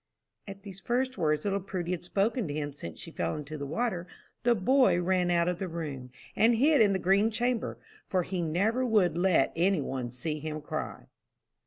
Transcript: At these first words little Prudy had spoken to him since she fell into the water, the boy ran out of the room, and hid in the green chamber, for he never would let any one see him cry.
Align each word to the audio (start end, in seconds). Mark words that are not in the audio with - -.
At 0.47 0.63
these 0.63 0.79
first 0.79 1.19
words 1.19 1.45
little 1.45 1.59
Prudy 1.59 1.91
had 1.91 2.03
spoken 2.03 2.47
to 2.47 2.53
him 2.55 2.73
since 2.73 2.99
she 2.99 3.11
fell 3.11 3.35
into 3.35 3.55
the 3.55 3.67
water, 3.67 4.07
the 4.41 4.55
boy 4.55 4.99
ran 4.99 5.29
out 5.29 5.47
of 5.47 5.59
the 5.59 5.67
room, 5.67 6.09
and 6.35 6.55
hid 6.55 6.81
in 6.81 6.93
the 6.93 6.97
green 6.97 7.29
chamber, 7.29 7.77
for 8.07 8.23
he 8.23 8.41
never 8.41 8.83
would 8.83 9.15
let 9.15 9.53
any 9.55 9.79
one 9.79 10.09
see 10.09 10.39
him 10.39 10.59
cry. 10.59 11.05